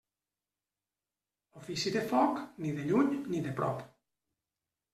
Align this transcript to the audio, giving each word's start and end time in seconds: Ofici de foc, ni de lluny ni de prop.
Ofici 1.59 1.93
de 1.97 2.03
foc, 2.13 2.41
ni 2.65 2.73
de 2.81 2.89
lluny 2.89 3.15
ni 3.29 3.45
de 3.47 3.55
prop. 3.61 3.87